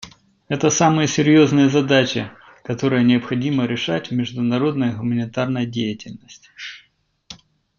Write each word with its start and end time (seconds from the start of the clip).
Это 0.47 0.71
самые 0.71 1.07
серьезные 1.07 1.69
задачи, 1.69 2.31
которые 2.63 3.03
необходимо 3.03 3.67
решать 3.67 4.09
в 4.09 4.13
международной 4.15 4.95
гуманитарной 4.95 5.67
деятельности. 5.67 6.49